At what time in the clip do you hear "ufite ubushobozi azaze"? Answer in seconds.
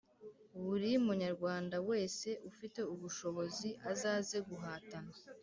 2.49-4.37